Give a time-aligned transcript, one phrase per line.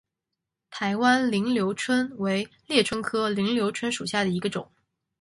[0.71, 4.67] 台湾菱瘤蝽为猎蝽科菱瘤蝽属下的一个种。